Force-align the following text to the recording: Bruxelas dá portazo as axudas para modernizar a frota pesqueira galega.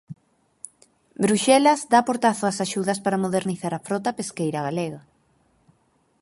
Bruxelas 1.23 1.79
dá 1.91 1.99
portazo 2.09 2.43
as 2.47 2.57
axudas 2.65 2.99
para 3.05 3.21
modernizar 3.23 3.73
a 3.75 3.83
frota 3.87 4.15
pesqueira 4.19 4.65
galega. 4.67 5.01